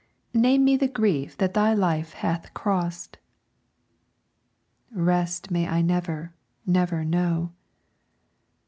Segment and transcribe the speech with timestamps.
[0.33, 3.19] "Name me the grief that thy life hath crossed."
[4.91, 6.33] "Rest may I never,
[6.65, 7.51] never know."